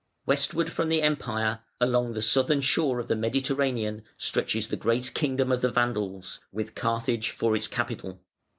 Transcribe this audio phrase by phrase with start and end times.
[0.25, 5.51] Westward from the Empire, along the southern shore of the Mediterranean, stretches the great kingdom
[5.51, 8.19] of the Vandals, with Carthage for its capital.